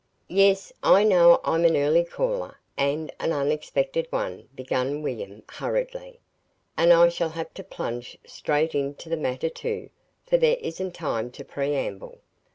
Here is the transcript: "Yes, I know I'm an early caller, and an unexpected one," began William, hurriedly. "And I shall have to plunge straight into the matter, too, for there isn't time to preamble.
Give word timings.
"Yes, 0.33 0.73
I 0.81 1.03
know 1.03 1.39
I'm 1.43 1.63
an 1.63 1.77
early 1.77 2.03
caller, 2.03 2.57
and 2.75 3.11
an 3.19 3.31
unexpected 3.31 4.07
one," 4.09 4.49
began 4.55 5.03
William, 5.03 5.43
hurriedly. 5.47 6.19
"And 6.75 6.91
I 6.91 7.07
shall 7.09 7.29
have 7.29 7.53
to 7.53 7.63
plunge 7.63 8.17
straight 8.25 8.73
into 8.73 9.09
the 9.09 9.15
matter, 9.15 9.47
too, 9.49 9.91
for 10.25 10.37
there 10.37 10.57
isn't 10.59 10.95
time 10.95 11.29
to 11.33 11.45
preamble. 11.45 12.17